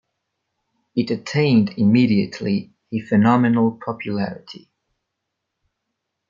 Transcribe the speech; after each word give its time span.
It 0.95 1.11
attained 1.11 1.75
immediately 1.77 2.73
a 2.91 3.01
phenomenal 3.01 3.79
popularity. 3.85 4.71